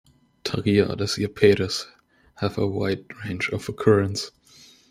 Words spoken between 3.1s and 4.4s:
range of occurrence.